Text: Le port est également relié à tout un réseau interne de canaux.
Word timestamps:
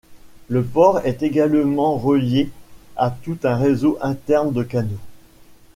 Le 0.49 0.63
port 0.63 1.01
est 1.05 1.21
également 1.21 1.95
relié 1.95 2.49
à 2.97 3.11
tout 3.11 3.37
un 3.43 3.55
réseau 3.55 3.99
interne 4.01 4.51
de 4.51 4.63
canaux. 4.63 4.97